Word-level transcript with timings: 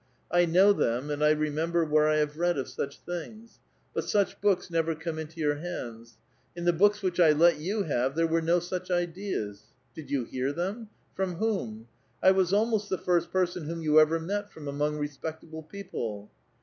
I 0.31 0.45
know 0.47 0.73
them, 0.73 1.11
and 1.11 1.23
I 1.23 1.35
remem 1.35 1.71
ber 1.73 1.85
where 1.85 2.07
1 2.07 2.17
have 2.17 2.37
read 2.39 2.57
of 2.57 2.67
such 2.67 2.97
things; 3.01 3.59
but 3.93 4.03
such 4.03 4.41
books 4.41 4.71
never 4.71 4.95
come 4.95 5.19
into 5.19 5.39
your 5.39 5.57
hands. 5.57 6.17
In 6.55 6.65
the 6.65 6.73
books 6.73 7.03
which 7.03 7.19
I 7.19 7.33
let 7.33 7.59
you 7.59 7.83
have 7.83 8.15
there 8.15 8.25
were 8.25 8.41
no 8.41 8.57
such 8.59 8.89
ideas. 8.89 9.65
Did 9.93 10.09
you 10.09 10.23
hear 10.25 10.53
them? 10.53 10.89
from 11.13 11.35
whom? 11.35 11.87
I 12.23 12.31
was 12.31 12.51
almost 12.51 12.89
the 12.89 12.97
fii*st 12.97 13.29
person 13.31 13.65
whom 13.65 13.83
you 13.83 13.99
ever 13.99 14.19
met 14.19 14.51
from 14.51 14.67
among 14.67 14.97
respectable 14.97 15.61
people." 15.61 16.31